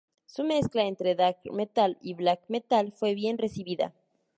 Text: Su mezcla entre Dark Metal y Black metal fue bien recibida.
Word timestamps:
Su 0.25 0.43
mezcla 0.43 0.81
entre 0.85 1.13
Dark 1.13 1.37
Metal 1.51 1.95
y 2.01 2.15
Black 2.15 2.45
metal 2.47 2.91
fue 2.91 3.13
bien 3.13 3.37
recibida. 3.37 3.93